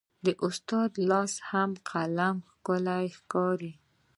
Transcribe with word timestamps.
د 0.25 0.27
استاد 0.47 0.91
لاس 1.09 1.33
کې 1.49 1.67
قلم 1.89 2.37
ښکلی 2.51 3.05
ښکاري. 3.17 3.71